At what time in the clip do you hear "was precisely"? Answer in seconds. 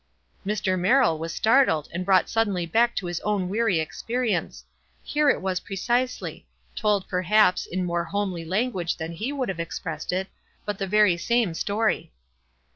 5.43-6.47